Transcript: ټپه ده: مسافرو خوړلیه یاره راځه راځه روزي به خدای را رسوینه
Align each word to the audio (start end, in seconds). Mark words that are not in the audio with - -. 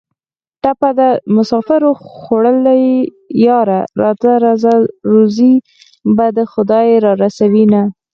ټپه 0.61 0.89
ده: 0.99 1.09
مسافرو 1.35 1.91
خوړلیه 2.05 3.09
یاره 3.47 3.79
راځه 4.01 4.31
راځه 4.45 4.71
روزي 5.11 5.53
به 6.15 6.25
خدای 6.53 6.89
را 7.05 7.11
رسوینه 7.23 7.81